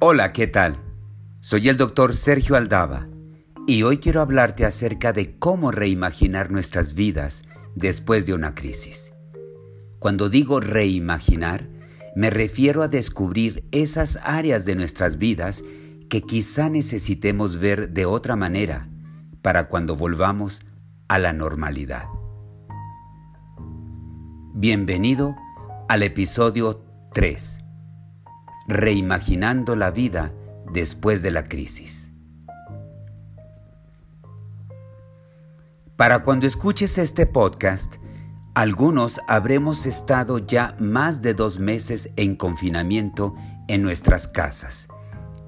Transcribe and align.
Hola, 0.00 0.32
¿qué 0.32 0.46
tal? 0.46 0.80
Soy 1.40 1.68
el 1.68 1.76
doctor 1.76 2.14
Sergio 2.14 2.54
Aldaba 2.54 3.08
y 3.66 3.82
hoy 3.82 3.98
quiero 3.98 4.20
hablarte 4.20 4.64
acerca 4.64 5.12
de 5.12 5.36
cómo 5.40 5.72
reimaginar 5.72 6.52
nuestras 6.52 6.94
vidas 6.94 7.42
después 7.74 8.24
de 8.24 8.32
una 8.32 8.54
crisis. 8.54 9.12
Cuando 9.98 10.28
digo 10.28 10.60
reimaginar, 10.60 11.68
me 12.14 12.30
refiero 12.30 12.82
a 12.82 12.88
descubrir 12.88 13.64
esas 13.72 14.20
áreas 14.22 14.64
de 14.64 14.76
nuestras 14.76 15.18
vidas 15.18 15.64
que 16.08 16.22
quizá 16.22 16.70
necesitemos 16.70 17.56
ver 17.56 17.90
de 17.90 18.06
otra 18.06 18.36
manera 18.36 18.88
para 19.42 19.66
cuando 19.66 19.96
volvamos 19.96 20.60
a 21.08 21.18
la 21.18 21.32
normalidad. 21.32 22.04
Bienvenido 24.54 25.34
al 25.88 26.04
episodio 26.04 26.84
3 27.14 27.64
Reimaginando 28.68 29.76
la 29.76 29.90
vida 29.90 30.34
después 30.72 31.22
de 31.22 31.30
la 31.30 31.48
crisis. 31.48 32.10
Para 35.96 36.22
cuando 36.22 36.46
escuches 36.46 36.98
este 36.98 37.24
podcast, 37.24 37.96
algunos 38.54 39.20
habremos 39.26 39.86
estado 39.86 40.38
ya 40.38 40.76
más 40.78 41.22
de 41.22 41.32
dos 41.32 41.58
meses 41.58 42.10
en 42.16 42.36
confinamiento 42.36 43.34
en 43.68 43.82
nuestras 43.82 44.28
casas, 44.28 44.86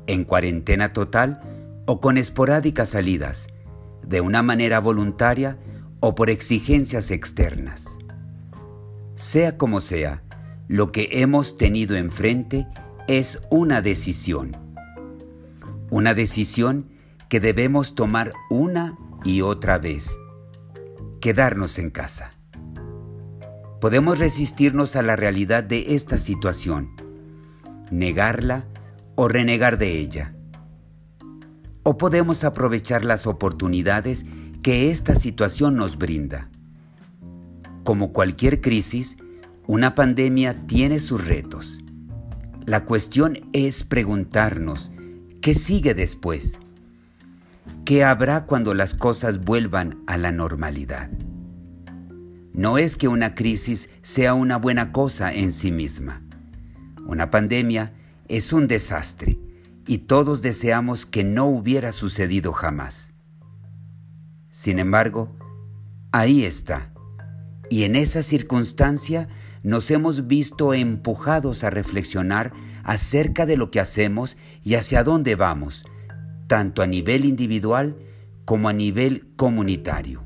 en 0.06 0.24
cuarentena 0.24 0.94
total 0.94 1.82
o 1.86 2.00
con 2.00 2.16
esporádicas 2.16 2.88
salidas, 2.88 3.48
de 4.02 4.22
una 4.22 4.42
manera 4.42 4.80
voluntaria 4.80 5.58
o 6.00 6.14
por 6.14 6.30
exigencias 6.30 7.10
externas. 7.10 7.98
Sea 9.14 9.58
como 9.58 9.82
sea, 9.82 10.22
lo 10.68 10.90
que 10.90 11.08
hemos 11.12 11.58
tenido 11.58 11.96
enfrente 11.96 12.66
es 13.10 13.40
una 13.50 13.82
decisión. 13.82 14.52
Una 15.90 16.14
decisión 16.14 16.90
que 17.28 17.40
debemos 17.40 17.96
tomar 17.96 18.32
una 18.50 18.96
y 19.24 19.40
otra 19.40 19.78
vez. 19.78 20.16
Quedarnos 21.20 21.80
en 21.80 21.90
casa. 21.90 22.30
Podemos 23.80 24.20
resistirnos 24.20 24.94
a 24.94 25.02
la 25.02 25.16
realidad 25.16 25.64
de 25.64 25.96
esta 25.96 26.20
situación, 26.20 26.90
negarla 27.90 28.66
o 29.16 29.26
renegar 29.26 29.76
de 29.76 29.98
ella. 29.98 30.36
O 31.82 31.98
podemos 31.98 32.44
aprovechar 32.44 33.04
las 33.04 33.26
oportunidades 33.26 34.24
que 34.62 34.92
esta 34.92 35.16
situación 35.16 35.74
nos 35.74 35.98
brinda. 35.98 36.48
Como 37.82 38.12
cualquier 38.12 38.60
crisis, 38.60 39.16
una 39.66 39.96
pandemia 39.96 40.64
tiene 40.68 41.00
sus 41.00 41.24
retos 41.24 41.80
la 42.70 42.84
cuestión 42.84 43.36
es 43.52 43.82
preguntarnos, 43.82 44.92
¿qué 45.42 45.56
sigue 45.56 45.92
después? 45.92 46.60
¿Qué 47.84 48.04
habrá 48.04 48.46
cuando 48.46 48.74
las 48.74 48.94
cosas 48.94 49.44
vuelvan 49.44 50.04
a 50.06 50.16
la 50.16 50.30
normalidad? 50.30 51.10
No 52.52 52.78
es 52.78 52.94
que 52.94 53.08
una 53.08 53.34
crisis 53.34 53.90
sea 54.02 54.34
una 54.34 54.56
buena 54.56 54.92
cosa 54.92 55.34
en 55.34 55.50
sí 55.50 55.72
misma. 55.72 56.22
Una 57.08 57.28
pandemia 57.32 57.92
es 58.28 58.52
un 58.52 58.68
desastre 58.68 59.36
y 59.88 59.98
todos 59.98 60.40
deseamos 60.40 61.06
que 61.06 61.24
no 61.24 61.46
hubiera 61.46 61.90
sucedido 61.90 62.52
jamás. 62.52 63.14
Sin 64.48 64.78
embargo, 64.78 65.36
ahí 66.12 66.44
está. 66.44 66.92
Y 67.68 67.82
en 67.82 67.96
esa 67.96 68.22
circunstancia 68.22 69.26
nos 69.62 69.90
hemos 69.90 70.26
visto 70.26 70.72
empujados 70.74 71.64
a 71.64 71.70
reflexionar 71.70 72.52
acerca 72.82 73.46
de 73.46 73.56
lo 73.56 73.70
que 73.70 73.80
hacemos 73.80 74.36
y 74.62 74.74
hacia 74.74 75.04
dónde 75.04 75.34
vamos, 75.34 75.84
tanto 76.46 76.82
a 76.82 76.86
nivel 76.86 77.24
individual 77.24 77.96
como 78.44 78.68
a 78.68 78.72
nivel 78.72 79.28
comunitario. 79.36 80.24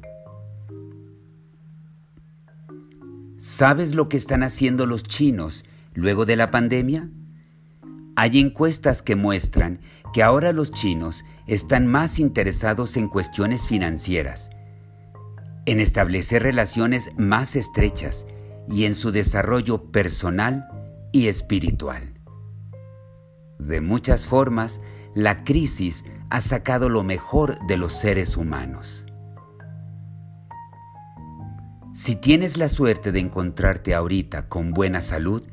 ¿Sabes 3.36 3.94
lo 3.94 4.08
que 4.08 4.16
están 4.16 4.42
haciendo 4.42 4.86
los 4.86 5.02
chinos 5.02 5.64
luego 5.92 6.24
de 6.24 6.36
la 6.36 6.50
pandemia? 6.50 7.10
Hay 8.16 8.38
encuestas 8.38 9.02
que 9.02 9.16
muestran 9.16 9.80
que 10.14 10.22
ahora 10.22 10.52
los 10.52 10.72
chinos 10.72 11.24
están 11.46 11.86
más 11.86 12.20
interesados 12.20 12.96
en 12.96 13.08
cuestiones 13.08 13.66
financieras, 13.66 14.50
en 15.66 15.80
establecer 15.80 16.42
relaciones 16.42 17.10
más 17.18 17.56
estrechas 17.56 18.26
y 18.68 18.84
en 18.84 18.94
su 18.94 19.12
desarrollo 19.12 19.90
personal 19.90 20.66
y 21.12 21.28
espiritual. 21.28 22.14
De 23.58 23.80
muchas 23.80 24.26
formas, 24.26 24.80
la 25.14 25.44
crisis 25.44 26.04
ha 26.30 26.40
sacado 26.40 26.88
lo 26.88 27.02
mejor 27.02 27.58
de 27.66 27.76
los 27.76 27.94
seres 27.94 28.36
humanos. 28.36 29.06
Si 31.94 32.16
tienes 32.16 32.56
la 32.56 32.68
suerte 32.68 33.12
de 33.12 33.20
encontrarte 33.20 33.94
ahorita 33.94 34.48
con 34.48 34.72
buena 34.72 35.00
salud, 35.00 35.46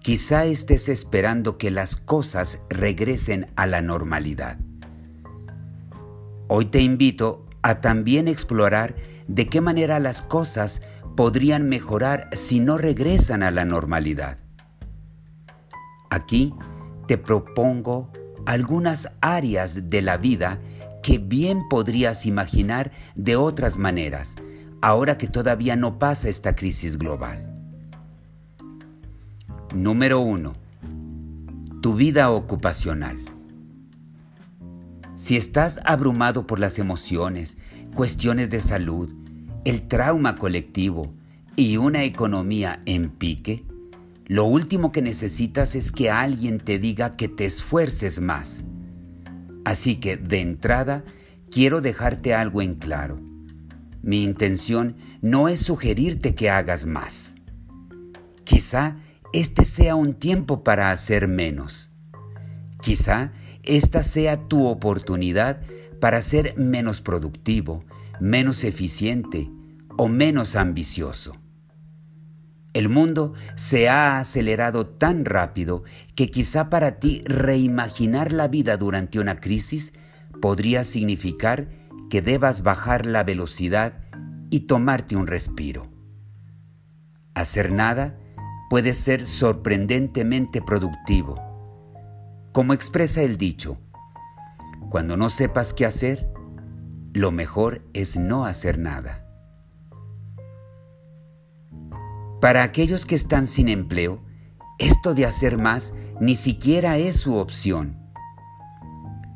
quizá 0.00 0.44
estés 0.44 0.88
esperando 0.88 1.58
que 1.58 1.72
las 1.72 1.96
cosas 1.96 2.60
regresen 2.70 3.50
a 3.56 3.66
la 3.66 3.82
normalidad. 3.82 4.58
Hoy 6.48 6.66
te 6.66 6.80
invito 6.80 7.46
a 7.62 7.80
también 7.80 8.28
explorar 8.28 8.94
de 9.26 9.48
qué 9.48 9.60
manera 9.60 9.98
las 9.98 10.22
cosas 10.22 10.82
podrían 11.16 11.68
mejorar 11.68 12.28
si 12.32 12.60
no 12.60 12.78
regresan 12.78 13.42
a 13.42 13.50
la 13.50 13.64
normalidad. 13.64 14.38
Aquí 16.10 16.54
te 17.06 17.18
propongo 17.18 18.10
algunas 18.46 19.10
áreas 19.20 19.90
de 19.90 20.02
la 20.02 20.16
vida 20.16 20.60
que 21.02 21.18
bien 21.18 21.68
podrías 21.68 22.26
imaginar 22.26 22.92
de 23.14 23.36
otras 23.36 23.76
maneras, 23.76 24.36
ahora 24.80 25.18
que 25.18 25.26
todavía 25.26 25.76
no 25.76 25.98
pasa 25.98 26.28
esta 26.28 26.54
crisis 26.54 26.98
global. 26.98 27.48
Número 29.74 30.20
1. 30.20 30.54
Tu 31.80 31.94
vida 31.94 32.30
ocupacional. 32.30 33.18
Si 35.16 35.36
estás 35.36 35.80
abrumado 35.84 36.46
por 36.46 36.60
las 36.60 36.78
emociones, 36.78 37.56
cuestiones 37.94 38.50
de 38.50 38.60
salud, 38.60 39.14
el 39.64 39.86
trauma 39.86 40.34
colectivo 40.34 41.14
y 41.56 41.76
una 41.76 42.04
economía 42.04 42.82
en 42.86 43.10
pique, 43.10 43.64
lo 44.26 44.44
último 44.44 44.92
que 44.92 45.02
necesitas 45.02 45.74
es 45.74 45.92
que 45.92 46.10
alguien 46.10 46.58
te 46.58 46.78
diga 46.78 47.12
que 47.12 47.28
te 47.28 47.44
esfuerces 47.44 48.20
más. 48.20 48.64
Así 49.64 49.96
que 49.96 50.16
de 50.16 50.40
entrada 50.40 51.04
quiero 51.50 51.80
dejarte 51.80 52.34
algo 52.34 52.62
en 52.62 52.74
claro. 52.74 53.20
Mi 54.02 54.24
intención 54.24 54.96
no 55.20 55.48
es 55.48 55.60
sugerirte 55.60 56.34
que 56.34 56.50
hagas 56.50 56.86
más. 56.86 57.36
Quizá 58.44 58.96
este 59.32 59.64
sea 59.64 59.94
un 59.94 60.14
tiempo 60.14 60.64
para 60.64 60.90
hacer 60.90 61.28
menos. 61.28 61.90
Quizá 62.80 63.32
esta 63.62 64.02
sea 64.02 64.48
tu 64.48 64.66
oportunidad 64.66 65.60
para 66.00 66.20
ser 66.22 66.56
menos 66.56 67.00
productivo, 67.00 67.84
menos 68.20 68.64
eficiente 68.64 69.50
o 69.96 70.08
menos 70.08 70.56
ambicioso. 70.56 71.36
El 72.72 72.88
mundo 72.88 73.34
se 73.54 73.90
ha 73.90 74.18
acelerado 74.18 74.86
tan 74.86 75.26
rápido 75.26 75.84
que 76.14 76.30
quizá 76.30 76.70
para 76.70 76.98
ti 76.98 77.22
reimaginar 77.26 78.32
la 78.32 78.48
vida 78.48 78.78
durante 78.78 79.18
una 79.18 79.40
crisis 79.40 79.92
podría 80.40 80.84
significar 80.84 81.68
que 82.08 82.22
debas 82.22 82.62
bajar 82.62 83.04
la 83.04 83.24
velocidad 83.24 83.94
y 84.48 84.60
tomarte 84.60 85.16
un 85.16 85.26
respiro. 85.26 85.90
Hacer 87.34 87.70
nada 87.72 88.18
puede 88.70 88.94
ser 88.94 89.26
sorprendentemente 89.26 90.62
productivo. 90.62 91.40
Como 92.52 92.72
expresa 92.72 93.22
el 93.22 93.36
dicho, 93.36 93.78
cuando 94.90 95.16
no 95.16 95.28
sepas 95.30 95.74
qué 95.74 95.84
hacer, 95.84 96.31
lo 97.12 97.30
mejor 97.30 97.82
es 97.92 98.16
no 98.16 98.46
hacer 98.46 98.78
nada. 98.78 99.26
Para 102.40 102.62
aquellos 102.62 103.04
que 103.04 103.14
están 103.14 103.46
sin 103.46 103.68
empleo, 103.68 104.22
esto 104.78 105.14
de 105.14 105.26
hacer 105.26 105.58
más 105.58 105.92
ni 106.20 106.34
siquiera 106.36 106.96
es 106.96 107.16
su 107.16 107.34
opción. 107.34 107.98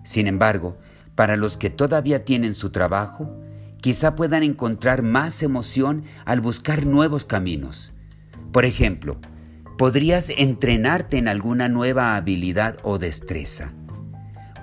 Sin 0.05 0.27
embargo, 0.27 0.79
para 1.15 1.37
los 1.37 1.57
que 1.57 1.71
todavía 1.71 2.25
tienen 2.25 2.55
su 2.55 2.71
trabajo, 2.71 3.37
quizá 3.81 4.17
puedan 4.17 4.43
encontrar 4.43 5.03
más 5.03 5.43
emoción 5.43 6.05
al 6.25 6.41
buscar 6.41 6.87
nuevos 6.87 7.25
caminos. 7.25 7.93
Por 8.53 8.65
ejemplo, 8.65 9.19
podrías 9.77 10.31
entrenarte 10.31 11.19
en 11.19 11.29
alguna 11.29 11.69
nueva 11.69 12.17
habilidad 12.17 12.79
o 12.83 12.99
destreza. 12.99 13.73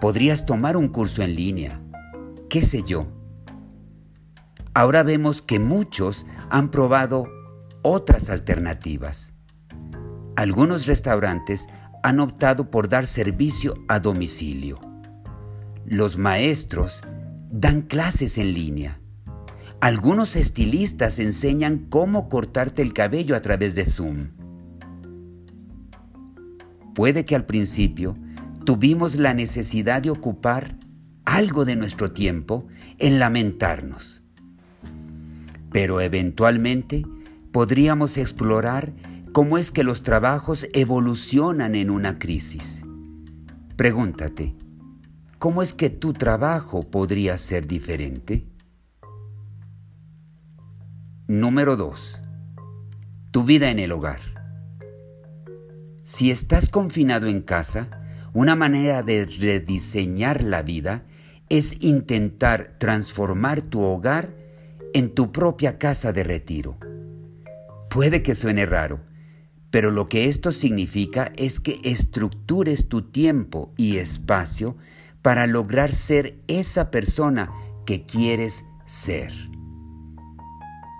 Podrías 0.01 0.45
tomar 0.45 0.75
un 0.75 0.89
curso 0.89 1.21
en 1.21 1.35
línea 1.35 1.82
qué 2.53 2.61
sé 2.61 2.83
yo. 2.83 3.07
Ahora 4.75 5.01
vemos 5.01 5.41
que 5.41 5.57
muchos 5.57 6.27
han 6.51 6.69
probado 6.69 7.25
otras 7.81 8.29
alternativas. 8.29 9.33
Algunos 10.35 10.85
restaurantes 10.85 11.65
han 12.03 12.19
optado 12.19 12.69
por 12.69 12.89
dar 12.89 13.07
servicio 13.07 13.73
a 13.87 13.97
domicilio. 13.97 14.79
Los 15.87 16.19
maestros 16.19 17.01
dan 17.49 17.81
clases 17.81 18.37
en 18.37 18.53
línea. 18.53 19.01
Algunos 19.81 20.35
estilistas 20.35 21.17
enseñan 21.17 21.87
cómo 21.89 22.29
cortarte 22.29 22.83
el 22.83 22.93
cabello 22.93 23.35
a 23.35 23.41
través 23.41 23.73
de 23.73 23.87
Zoom. 23.87 24.27
Puede 26.93 27.25
que 27.25 27.35
al 27.35 27.47
principio 27.47 28.15
tuvimos 28.63 29.15
la 29.15 29.33
necesidad 29.33 30.03
de 30.03 30.11
ocupar 30.11 30.82
algo 31.25 31.65
de 31.65 31.75
nuestro 31.75 32.11
tiempo 32.11 32.67
en 32.99 33.19
lamentarnos. 33.19 34.21
Pero 35.71 36.01
eventualmente 36.01 37.05
podríamos 37.51 38.17
explorar 38.17 38.93
cómo 39.31 39.57
es 39.57 39.71
que 39.71 39.83
los 39.83 40.03
trabajos 40.03 40.67
evolucionan 40.73 41.75
en 41.75 41.89
una 41.89 42.19
crisis. 42.19 42.83
Pregúntate, 43.75 44.55
¿cómo 45.39 45.63
es 45.63 45.73
que 45.73 45.89
tu 45.89 46.13
trabajo 46.13 46.83
podría 46.83 47.37
ser 47.37 47.67
diferente? 47.67 48.47
Número 51.27 51.75
2. 51.75 52.21
Tu 53.31 53.43
vida 53.43 53.71
en 53.71 53.79
el 53.79 53.91
hogar. 53.91 54.19
Si 56.03 56.29
estás 56.29 56.69
confinado 56.69 57.27
en 57.27 57.41
casa, 57.41 57.89
una 58.33 58.55
manera 58.55 59.03
de 59.03 59.25
rediseñar 59.25 60.43
la 60.43 60.61
vida 60.61 61.05
es 61.53 61.75
intentar 61.81 62.79
transformar 62.79 63.61
tu 63.61 63.79
hogar 63.81 64.35
en 64.95 65.13
tu 65.13 65.31
propia 65.31 65.77
casa 65.77 66.11
de 66.11 66.23
retiro. 66.23 66.79
Puede 67.91 68.23
que 68.23 68.33
suene 68.33 68.65
raro, 68.65 69.01
pero 69.69 69.91
lo 69.91 70.09
que 70.09 70.29
esto 70.29 70.51
significa 70.51 71.31
es 71.35 71.59
que 71.59 71.79
estructures 71.83 72.89
tu 72.89 73.03
tiempo 73.03 73.71
y 73.77 73.97
espacio 73.97 74.77
para 75.21 75.45
lograr 75.45 75.93
ser 75.93 76.39
esa 76.47 76.89
persona 76.89 77.51
que 77.85 78.03
quieres 78.07 78.65
ser. 78.87 79.31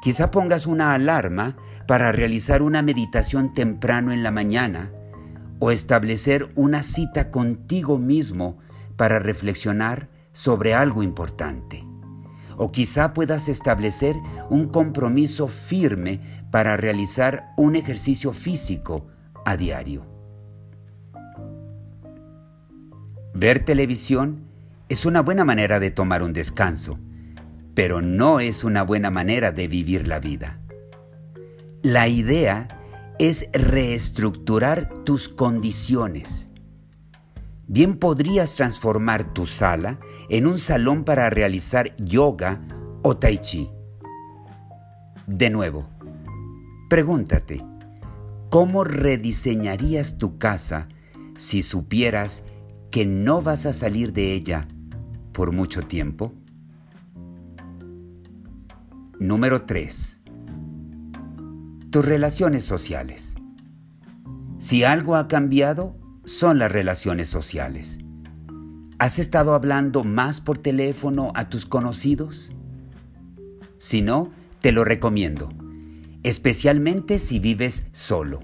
Quizá 0.04 0.30
pongas 0.30 0.68
una 0.68 0.94
alarma 0.94 1.58
para 1.88 2.12
realizar 2.12 2.62
una 2.62 2.84
meditación 2.84 3.56
temprano 3.56 4.12
en 4.12 4.22
la 4.22 4.30
mañana 4.30 4.92
o 5.58 5.72
establecer 5.72 6.52
una 6.54 6.84
cita 6.84 7.32
contigo 7.32 7.98
mismo 7.98 8.60
para 8.98 9.18
reflexionar 9.18 10.13
sobre 10.34 10.74
algo 10.74 11.04
importante. 11.04 11.86
O 12.58 12.72
quizá 12.72 13.14
puedas 13.14 13.48
establecer 13.48 14.18
un 14.50 14.68
compromiso 14.68 15.48
firme 15.48 16.20
para 16.52 16.78
realizar 16.78 17.54
un 17.58 17.76
ejercicio 17.76 18.34
físico 18.34 19.08
a 19.46 19.56
diario. 19.56 20.06
Ver 23.34 23.66
televisión 23.66 24.44
es 24.90 25.06
una 25.06 25.22
buena 25.22 25.46
manera 25.46 25.80
de 25.80 25.90
tomar 25.90 26.22
un 26.22 26.34
descanso, 26.34 27.00
pero 27.74 28.02
no 28.02 28.40
es 28.40 28.64
una 28.64 28.84
buena 28.84 29.10
manera 29.10 29.52
de 29.52 29.68
vivir 29.68 30.08
la 30.08 30.20
vida. 30.20 30.60
La 31.82 32.08
idea 32.08 32.68
es 33.18 33.50
reestructurar 33.54 35.04
tus 35.04 35.30
condiciones 35.30 36.52
Bien 37.68 37.98
podrías 37.98 38.56
transformar 38.56 39.34
tu 39.34 39.46
sala 39.46 40.00
en 40.30 40.48
un 40.48 40.60
salón 40.60 41.06
para 41.06 41.30
realizar 41.30 41.96
yoga 41.96 42.62
o 43.02 43.16
tai 43.18 43.38
chi. 43.38 43.70
De 45.28 45.50
nuevo, 45.50 45.88
pregúntate, 46.90 47.64
¿cómo 48.50 48.84
rediseñarías 48.84 50.18
tu 50.18 50.38
casa 50.38 50.90
si 51.38 51.62
supieras 51.62 52.44
que 52.92 53.06
no 53.06 53.42
vas 53.42 53.66
a 53.66 53.74
salir 53.74 54.12
de 54.12 54.34
ella 54.34 54.68
por 55.32 55.54
mucho 55.54 55.82
tiempo? 55.82 56.34
Número 59.20 59.64
3. 59.64 60.22
Tus 61.90 62.04
relaciones 62.04 62.66
sociales. 62.66 63.36
Si 64.58 64.84
algo 64.84 65.16
ha 65.16 65.30
cambiado, 65.30 66.03
son 66.26 66.60
las 66.60 66.72
relaciones 66.72 67.30
sociales. 67.30 68.00
¿Has 69.00 69.20
estado 69.20 69.54
hablando 69.54 70.04
más 70.04 70.40
por 70.40 70.58
teléfono 70.58 71.32
a 71.36 71.50
tus 71.50 71.66
conocidos? 71.66 72.54
Si 73.78 74.02
no, 74.02 74.32
te 74.62 74.72
lo 74.72 74.86
recomiendo, 74.86 75.50
especialmente 76.24 77.20
si 77.20 77.40
vives 77.40 77.84
solo. 77.92 78.42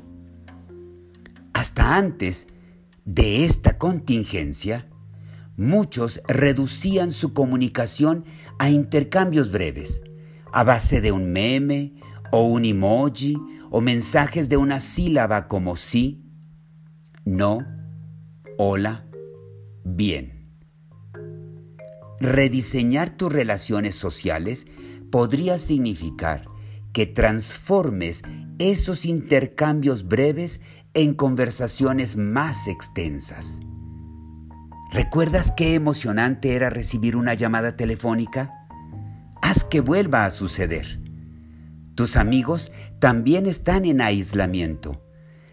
Hasta 1.53 1.95
antes 1.95 2.47
de 3.05 3.45
esta 3.45 3.77
contingencia, 3.77 4.89
muchos 5.55 6.21
reducían 6.27 7.11
su 7.11 7.33
comunicación 7.33 8.25
a 8.57 8.69
intercambios 8.69 9.51
breves, 9.51 10.03
a 10.51 10.63
base 10.63 10.99
de 10.99 11.11
un 11.11 11.31
meme 11.31 11.93
o 12.31 12.43
un 12.43 12.65
emoji 12.65 13.37
o 13.71 13.81
mensajes 13.81 14.49
de 14.49 14.57
una 14.57 14.79
sílaba 14.79 15.47
como 15.47 15.75
sí, 15.77 16.28
no, 17.29 17.59
hola, 18.57 19.05
bien. 19.83 20.49
Rediseñar 22.19 23.11
tus 23.11 23.31
relaciones 23.31 23.95
sociales 23.95 24.65
podría 25.11 25.59
significar 25.59 26.45
que 26.91 27.05
transformes 27.05 28.23
esos 28.57 29.05
intercambios 29.05 30.07
breves 30.07 30.59
en 30.95 31.13
conversaciones 31.13 32.17
más 32.17 32.67
extensas. 32.67 33.59
¿Recuerdas 34.91 35.53
qué 35.55 35.75
emocionante 35.75 36.55
era 36.55 36.71
recibir 36.71 37.15
una 37.15 37.35
llamada 37.35 37.77
telefónica? 37.77 38.67
Haz 39.43 39.63
que 39.63 39.81
vuelva 39.81 40.25
a 40.25 40.31
suceder. 40.31 40.99
Tus 41.93 42.15
amigos 42.15 42.71
también 42.99 43.45
están 43.45 43.85
en 43.85 44.01
aislamiento 44.01 45.08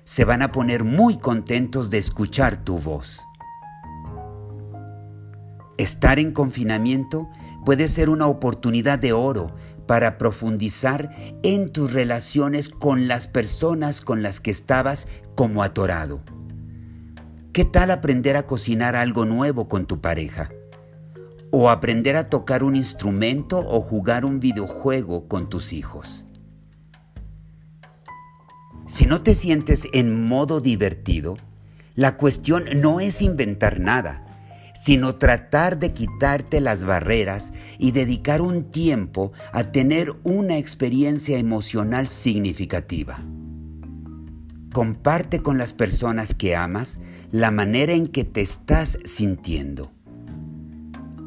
se 0.07 0.25
van 0.25 0.41
a 0.41 0.53
poner 0.53 0.85
muy 0.85 1.19
contentos 1.19 1.91
de 1.91 1.99
escuchar 1.99 2.63
tu 2.65 2.79
voz. 2.79 3.27
Estar 5.79 6.21
en 6.21 6.31
confinamiento 6.31 7.29
puede 7.65 7.89
ser 7.89 8.09
una 8.09 8.29
oportunidad 8.29 9.01
de 9.01 9.13
oro 9.13 9.53
para 9.89 10.17
profundizar 10.17 11.11
en 11.43 11.73
tus 11.73 11.93
relaciones 11.93 12.69
con 12.69 13.09
las 13.09 13.27
personas 13.27 14.01
con 14.01 14.23
las 14.23 14.41
que 14.41 14.53
estabas 14.53 15.09
como 15.35 15.65
atorado. 15.65 16.23
¿Qué 17.53 17.65
tal 17.65 17.91
aprender 17.91 18.37
a 18.37 18.47
cocinar 18.47 18.95
algo 18.95 19.25
nuevo 19.25 19.67
con 19.67 19.87
tu 19.87 20.01
pareja? 20.01 20.51
¿O 21.51 21.69
aprender 21.69 22.15
a 22.15 22.31
tocar 22.31 22.63
un 22.63 22.77
instrumento 22.77 23.59
o 23.59 23.81
jugar 23.81 24.25
un 24.25 24.39
videojuego 24.39 25.27
con 25.27 25.49
tus 25.49 25.73
hijos? 25.73 26.26
Si 28.87 29.05
no 29.07 29.23
te 29.23 29.35
sientes 29.35 29.89
en 29.93 30.27
modo 30.27 30.61
divertido, 30.61 31.37
la 31.97 32.17
cuestión 32.17 32.65
no 32.77 33.01
es 33.01 33.21
inventar 33.21 33.81
nada, 33.81 34.23
sino 34.77 35.17
tratar 35.17 35.81
de 35.81 35.93
quitarte 35.93 36.61
las 36.61 36.85
barreras 36.85 37.53
y 37.79 37.91
dedicar 37.91 38.41
un 38.41 38.71
tiempo 38.71 39.33
a 39.53 39.73
tener 39.73 40.15
una 40.23 40.59
experiencia 40.59 41.37
emocional 41.37 42.07
significativa. 42.07 43.19
Comparte 44.73 45.43
con 45.43 45.59
las 45.59 45.73
personas 45.73 46.33
que 46.35 46.55
amas 46.55 47.01
la 47.33 47.51
manera 47.51 47.93
en 47.93 48.07
que 48.07 48.23
te 48.23 48.41
estás 48.41 49.01
sintiendo. 49.05 49.91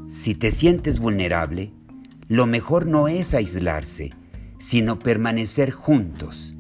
Si 0.08 0.34
te 0.34 0.51
sientes 0.51 1.00
vulnerable, 1.00 1.74
lo 2.30 2.46
mejor 2.46 2.86
no 2.86 3.10
es 3.10 3.34
aislarse, 3.34 4.13
sino 4.60 4.98
permanecer 4.98 5.72
juntos 5.72 6.56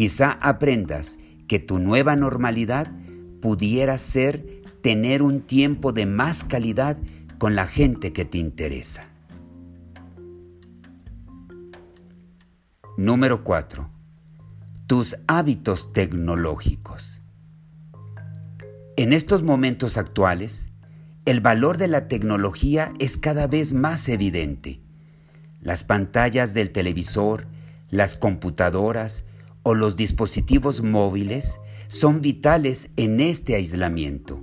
Quizá 0.00 0.38
aprendas 0.40 1.18
que 1.46 1.58
tu 1.58 1.78
nueva 1.78 2.16
normalidad 2.16 2.90
pudiera 3.42 3.98
ser 3.98 4.62
tener 4.80 5.20
un 5.20 5.42
tiempo 5.42 5.92
de 5.92 6.06
más 6.06 6.42
calidad 6.42 6.96
con 7.36 7.54
la 7.54 7.66
gente 7.66 8.14
que 8.14 8.24
te 8.24 8.38
interesa. 8.38 9.10
Número 12.96 13.44
4. 13.44 13.90
Tus 14.86 15.18
hábitos 15.26 15.92
tecnológicos. 15.92 17.20
En 18.96 19.12
estos 19.12 19.42
momentos 19.42 19.98
actuales, 19.98 20.70
el 21.26 21.42
valor 21.42 21.76
de 21.76 21.88
la 21.88 22.08
tecnología 22.08 22.90
es 22.98 23.18
cada 23.18 23.46
vez 23.46 23.74
más 23.74 24.08
evidente. 24.08 24.80
Las 25.60 25.84
pantallas 25.84 26.54
del 26.54 26.70
televisor, 26.70 27.48
las 27.90 28.16
computadoras, 28.16 29.26
o 29.62 29.74
los 29.74 29.96
dispositivos 29.96 30.82
móviles 30.82 31.60
son 31.88 32.20
vitales 32.20 32.90
en 32.96 33.20
este 33.20 33.54
aislamiento. 33.54 34.42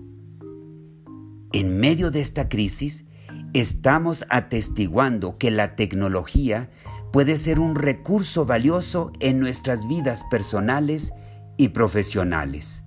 En 1.54 1.80
medio 1.80 2.12
de 2.12 2.22
esta 2.22 2.50
crisis, 2.50 3.06
estamos 3.54 4.26
atestiguando 4.30 5.38
que 5.38 5.50
la 5.50 5.76
tecnología 5.76 6.70
puede 7.12 7.38
ser 7.38 7.60
un 7.60 7.76
recurso 7.76 8.46
valioso 8.46 9.12
en 9.20 9.40
nuestras 9.40 9.88
vidas 9.88 10.24
personales 10.30 11.14
y 11.58 11.70
profesionales. 11.70 12.84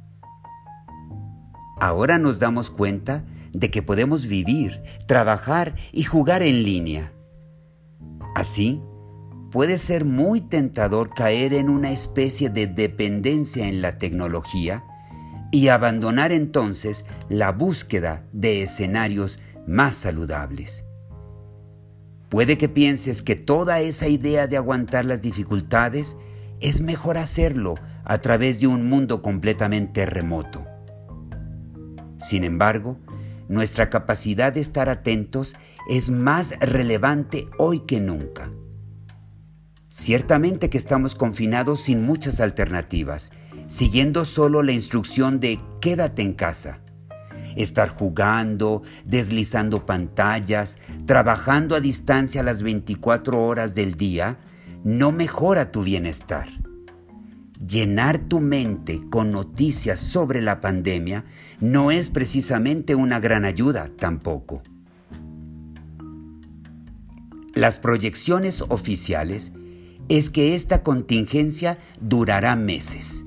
Ahora 1.81 2.19
nos 2.19 2.39
damos 2.39 2.71
cuenta 2.71 3.25
de 3.53 3.71
que 3.71 3.83
podemos 3.83 4.27
vivir, 4.27 4.83
trabajar 5.07 5.75
y 5.93 6.05
jugar 6.05 6.43
en 6.43 6.63
línea. 6.63 7.13
Así, 8.37 8.83
puede 9.51 9.79
ser 9.79 10.05
muy 10.05 10.41
tentador 10.41 11.13
caer 11.15 11.55
en 11.55 11.69
una 11.69 11.91
especie 11.91 12.51
de 12.51 12.67
dependencia 12.67 13.67
en 13.67 13.83
la 13.83 13.99
tecnología 13.99 14.85
y 15.51 15.69
abandonar 15.69 16.31
entonces 16.31 17.05
la 17.29 17.51
búsqueda 17.51 18.25
de 18.33 18.63
escenarios 18.63 19.41
más 19.67 19.97
saludables. 19.97 20.85
Puede 22.29 22.57
que 22.59 22.69
pienses 22.69 23.23
que 23.23 23.35
toda 23.35 23.81
esa 23.81 24.07
idea 24.07 24.47
de 24.47 24.57
aguantar 24.57 25.05
las 25.05 25.21
dificultades 25.21 26.17
es 26.61 26.81
mejor 26.81 27.19
hacerlo 27.19 27.75
a 28.05 28.19
través 28.19 28.61
de 28.61 28.69
un 28.69 28.89
mundo 28.89 29.21
completamente 29.21 30.07
remoto. 30.07 30.65
Sin 32.19 32.45
embargo, 32.45 32.99
nuestra 33.49 33.91
capacidad 33.91 34.53
de 34.53 34.61
estar 34.61 34.89
atentos 34.89 35.57
es 35.89 36.09
más 36.09 36.55
relevante 36.61 37.49
hoy 37.59 37.81
que 37.81 37.99
nunca. 37.99 38.53
Ciertamente 39.93 40.71
que 40.71 40.79
estamos 40.79 41.17
confinados 41.17 41.81
sin 41.83 42.05
muchas 42.05 42.39
alternativas, 42.39 43.33
siguiendo 43.67 44.25
solo 44.25 44.63
la 44.63 44.71
instrucción 44.71 45.41
de 45.41 45.59
quédate 45.81 46.23
en 46.23 46.33
casa. 46.33 46.79
Estar 47.57 47.89
jugando, 47.89 48.83
deslizando 49.05 49.87
pantallas, 49.87 50.79
trabajando 51.07 51.75
a 51.75 51.81
distancia 51.81 52.45
las 52.45 52.63
24 52.63 53.43
horas 53.43 53.75
del 53.75 53.97
día, 53.97 54.39
no 54.85 55.11
mejora 55.11 55.73
tu 55.73 55.83
bienestar. 55.83 56.47
Llenar 57.59 58.19
tu 58.19 58.39
mente 58.39 59.01
con 59.11 59.33
noticias 59.33 59.99
sobre 59.99 60.41
la 60.41 60.61
pandemia 60.61 61.25
no 61.59 61.91
es 61.91 62.11
precisamente 62.11 62.95
una 62.95 63.19
gran 63.19 63.45
ayuda 63.45 63.91
tampoco. 63.99 64.63
Las 67.55 67.79
proyecciones 67.79 68.63
oficiales 68.69 69.53
es 70.11 70.29
que 70.29 70.57
esta 70.57 70.83
contingencia 70.83 71.79
durará 72.01 72.57
meses. 72.57 73.25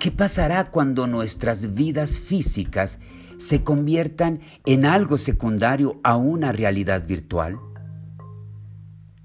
¿Qué 0.00 0.10
pasará 0.10 0.70
cuando 0.70 1.06
nuestras 1.06 1.74
vidas 1.74 2.18
físicas 2.18 2.98
se 3.36 3.62
conviertan 3.62 4.40
en 4.64 4.86
algo 4.86 5.18
secundario 5.18 6.00
a 6.02 6.16
una 6.16 6.50
realidad 6.52 7.06
virtual? 7.06 7.60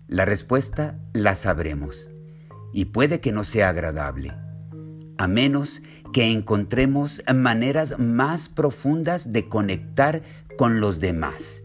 La 0.07 0.25
respuesta 0.25 0.99
la 1.13 1.35
sabremos 1.35 2.09
y 2.73 2.85
puede 2.85 3.21
que 3.21 3.31
no 3.31 3.45
sea 3.45 3.69
agradable, 3.69 4.33
a 5.17 5.27
menos 5.29 5.81
que 6.11 6.33
encontremos 6.33 7.23
maneras 7.33 7.97
más 7.97 8.49
profundas 8.49 9.31
de 9.31 9.47
conectar 9.47 10.23
con 10.57 10.81
los 10.81 10.99
demás 10.99 11.63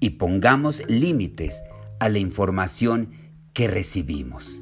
y 0.00 0.10
pongamos 0.10 0.88
límites 0.88 1.62
a 2.00 2.08
la 2.08 2.18
información 2.18 3.23
que 3.54 3.68
recibimos. 3.68 4.60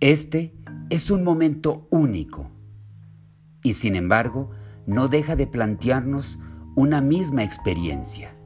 Este 0.00 0.54
es 0.90 1.10
un 1.10 1.24
momento 1.24 1.88
único 1.90 2.50
y 3.62 3.74
sin 3.74 3.96
embargo 3.96 4.50
no 4.86 5.08
deja 5.08 5.36
de 5.36 5.46
plantearnos 5.46 6.38
una 6.76 7.00
misma 7.00 7.42
experiencia. 7.42 8.36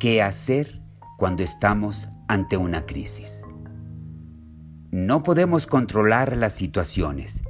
¿Qué 0.00 0.22
hacer 0.22 0.82
cuando 1.16 1.44
estamos 1.44 2.08
ante 2.28 2.56
una 2.56 2.84
crisis? 2.84 3.42
No 4.90 5.22
podemos 5.22 5.66
controlar 5.68 6.36
las 6.36 6.52
situaciones, 6.52 7.42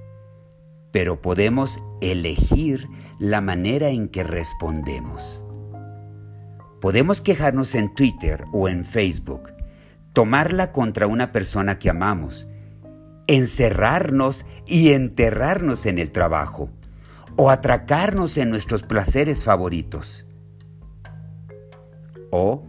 pero 0.92 1.22
podemos 1.22 1.82
elegir 2.02 2.86
la 3.18 3.40
manera 3.40 3.88
en 3.88 4.08
que 4.08 4.22
respondemos. 4.22 5.41
Podemos 6.82 7.20
quejarnos 7.20 7.76
en 7.76 7.94
Twitter 7.94 8.44
o 8.52 8.68
en 8.68 8.84
Facebook, 8.84 9.52
tomarla 10.12 10.72
contra 10.72 11.06
una 11.06 11.30
persona 11.30 11.78
que 11.78 11.88
amamos, 11.88 12.48
encerrarnos 13.28 14.44
y 14.66 14.90
enterrarnos 14.90 15.86
en 15.86 16.00
el 16.00 16.10
trabajo. 16.10 16.70
O 17.36 17.50
atracarnos 17.50 18.36
en 18.36 18.50
nuestros 18.50 18.82
placeres 18.82 19.44
favoritos. 19.44 20.26
O 22.32 22.64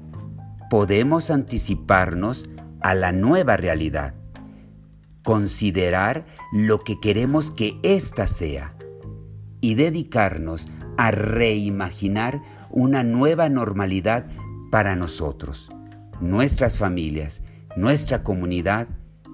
podemos 0.70 1.32
anticiparnos 1.32 2.48
a 2.82 2.94
la 2.94 3.12
nueva 3.12 3.58
realidad. 3.58 4.14
Considerar 5.24 6.28
lo 6.54 6.80
que 6.80 7.00
queremos 7.00 7.50
que 7.50 7.80
ésta 7.82 8.28
sea. 8.28 8.76
Y 9.60 9.74
dedicarnos 9.74 10.68
a 10.98 11.10
reimaginar 11.10 12.42
una 12.74 13.04
nueva 13.04 13.48
normalidad 13.48 14.28
para 14.72 14.96
nosotros, 14.96 15.70
nuestras 16.20 16.78
familias, 16.78 17.42
nuestra 17.78 18.24
comunidad 18.24 18.90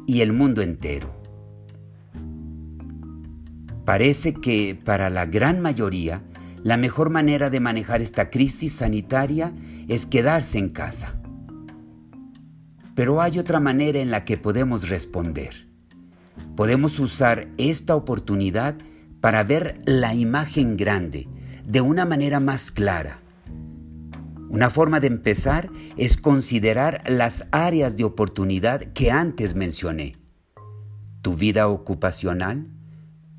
y 0.06 0.22
el 0.22 0.34
mundo 0.34 0.62
entero. 0.62 1.12
Parece 3.86 4.34
que 4.34 4.80
para 4.86 5.10
la 5.10 5.26
gran 5.26 5.60
mayoría 5.62 6.22
la 6.62 6.78
mejor 6.78 7.10
manera 7.10 7.50
de 7.50 7.60
manejar 7.60 8.02
esta 8.02 8.30
crisis 8.30 8.74
sanitaria 8.74 9.54
es 9.88 10.06
quedarse 10.06 10.60
en 10.60 10.70
casa. 10.70 11.16
Pero 12.94 13.22
hay 13.22 13.40
otra 13.40 13.60
manera 13.60 14.00
en 14.00 14.12
la 14.12 14.26
que 14.26 14.38
podemos 14.38 14.90
responder 14.90 15.70
podemos 16.56 17.00
usar 17.00 17.48
esta 17.58 17.96
oportunidad 17.96 18.76
para 19.22 19.44
ver 19.44 19.82
la 19.86 20.14
imagen 20.14 20.78
grande 20.78 21.28
de 21.66 21.82
una 21.82 22.06
manera 22.06 22.40
más 22.40 22.72
clara. 22.72 23.22
Una 24.50 24.72
forma 24.72 25.00
de 25.00 25.08
empezar 25.08 25.70
es 25.96 26.18
considerar 26.18 27.04
las 27.08 27.46
áreas 27.52 27.98
de 27.98 28.04
oportunidad 28.04 28.82
que 28.94 29.12
antes 29.12 29.54
mencioné. 29.54 30.16
Tu 31.22 31.36
vida 31.36 31.68
ocupacional, 31.68 32.68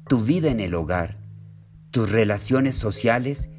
tu 0.07 0.19
vida 0.23 0.53
en 0.53 0.61
el 0.61 0.73
hogar, 0.75 1.19
tus 1.91 2.09
relaciones 2.11 2.77
sociales 2.77 3.51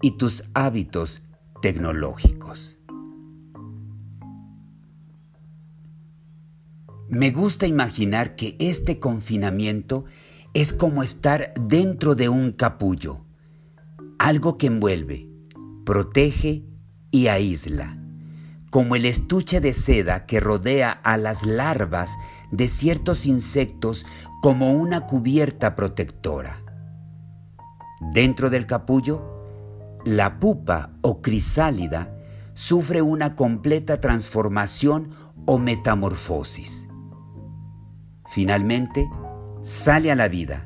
y 0.00 0.12
tus 0.12 0.42
hábitos 0.54 1.22
tecnológicos. 1.60 2.80
Me 7.08 7.30
gusta 7.30 7.68
imaginar 7.68 8.34
que 8.34 8.56
este 8.58 8.98
confinamiento 8.98 10.04
es 10.52 10.72
como 10.72 11.04
estar 11.04 11.54
dentro 11.60 12.16
de 12.16 12.28
un 12.28 12.50
capullo, 12.50 13.24
algo 14.18 14.58
que 14.58 14.66
envuelve, 14.66 15.28
protege 15.84 16.64
y 17.12 17.28
aísla, 17.28 17.96
como 18.70 18.96
el 18.96 19.04
estuche 19.04 19.60
de 19.60 19.72
seda 19.72 20.26
que 20.26 20.40
rodea 20.40 20.90
a 20.90 21.16
las 21.16 21.46
larvas 21.46 22.16
de 22.50 22.66
ciertos 22.66 23.26
insectos 23.26 24.04
como 24.42 24.72
una 24.72 25.06
cubierta 25.06 25.76
protectora. 25.76 26.64
Dentro 28.12 28.50
del 28.50 28.66
capullo, 28.66 29.46
la 30.04 30.40
pupa 30.40 30.90
o 31.02 31.22
crisálida 31.22 32.12
sufre 32.54 33.00
una 33.00 33.36
completa 33.36 34.00
transformación 34.00 35.14
o 35.46 35.58
metamorfosis 35.58 36.88
finalmente 38.32 39.10
sale 39.60 40.10
a 40.10 40.16
la 40.16 40.28
vida, 40.28 40.64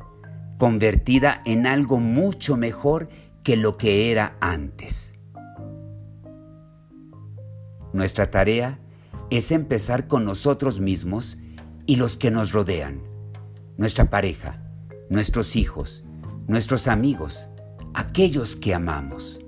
convertida 0.56 1.42
en 1.44 1.66
algo 1.66 1.98
mucho 1.98 2.56
mejor 2.56 3.08
que 3.42 3.56
lo 3.56 3.76
que 3.76 4.12
era 4.12 4.36
antes. 4.40 5.15
Nuestra 7.96 8.30
tarea 8.30 8.78
es 9.30 9.50
empezar 9.52 10.06
con 10.06 10.26
nosotros 10.26 10.80
mismos 10.80 11.38
y 11.86 11.96
los 11.96 12.18
que 12.18 12.30
nos 12.30 12.52
rodean, 12.52 13.00
nuestra 13.78 14.10
pareja, 14.10 14.62
nuestros 15.08 15.56
hijos, 15.56 16.04
nuestros 16.46 16.88
amigos, 16.88 17.48
aquellos 17.94 18.54
que 18.54 18.74
amamos. 18.74 19.40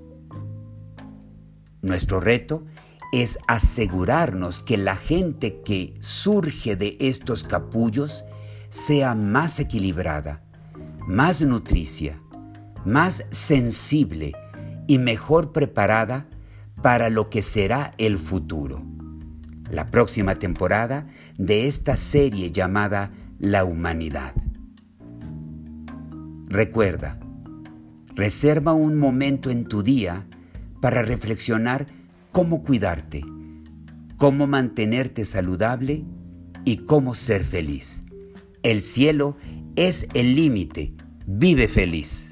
Nuestro 1.83 2.21
reto 2.21 2.65
es 3.13 3.37
asegurarnos 3.47 4.63
que 4.63 4.77
la 4.77 4.95
gente 4.95 5.61
que 5.61 5.93
surge 5.99 6.75
de 6.75 6.97
estos 6.99 7.43
capullos 7.43 8.25
sea 8.69 9.13
más 9.13 9.59
equilibrada, 9.59 10.41
más 11.07 11.43
nutricia, 11.43 12.19
más 12.83 13.25
sensible 13.29 14.33
y 14.87 14.97
mejor 14.97 15.51
preparada 15.51 16.25
para 16.81 17.09
lo 17.09 17.29
que 17.29 17.41
será 17.41 17.91
el 17.97 18.17
futuro. 18.17 18.83
La 19.69 19.91
próxima 19.91 20.35
temporada 20.35 21.07
de 21.37 21.67
esta 21.67 21.95
serie 21.95 22.51
llamada 22.51 23.11
La 23.37 23.63
Humanidad. 23.65 24.33
Recuerda, 26.47 27.19
reserva 28.15 28.73
un 28.73 28.97
momento 28.97 29.51
en 29.51 29.65
tu 29.65 29.83
día 29.83 30.25
para 30.81 31.03
reflexionar 31.03 31.85
cómo 32.31 32.63
cuidarte, 32.63 33.23
cómo 34.17 34.47
mantenerte 34.47 35.25
saludable 35.25 36.03
y 36.65 36.77
cómo 36.77 37.13
ser 37.13 37.45
feliz. 37.45 38.03
El 38.63 38.81
cielo 38.81 39.37
es 39.75 40.07
el 40.13 40.35
límite 40.35 40.93
Vive 41.31 41.67
feliz. 41.67 42.28